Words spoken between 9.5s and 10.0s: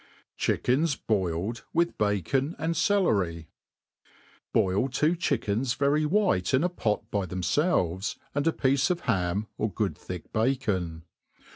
or good